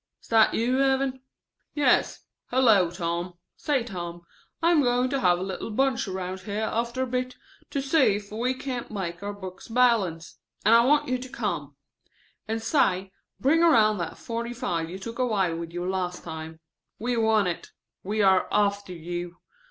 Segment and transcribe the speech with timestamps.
[0.19, 1.21] "Is that you, Evan?"
[1.75, 2.25] ("Yes.
[2.47, 3.35] Hello, Tom.
[3.55, 4.23] Say, Tom,
[4.59, 7.35] I am going to have a little bunch around here after a bit
[7.69, 11.75] to see if we can't make our books balance, and I want you to come.
[12.47, 16.61] And say, bring around that forty five you took away with you last time.
[16.97, 17.69] We want it.
[18.01, 19.37] We are after you.